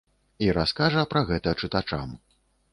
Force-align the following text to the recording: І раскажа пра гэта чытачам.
І 0.45 0.47
раскажа 0.57 1.05
пра 1.13 1.23
гэта 1.29 1.55
чытачам. 1.63 2.21